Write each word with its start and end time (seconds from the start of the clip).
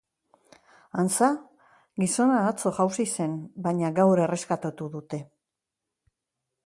Antza, 1.01 1.27
gizona 2.03 2.39
atzo 2.53 2.73
jausi 2.79 3.07
zen, 3.19 3.37
baina 3.69 3.93
gaur 4.01 4.23
erreskatatu 4.25 4.89
dute. 4.97 5.21